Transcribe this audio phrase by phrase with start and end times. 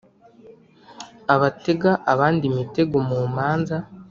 [1.33, 3.77] abatega abandi imitego mu manza,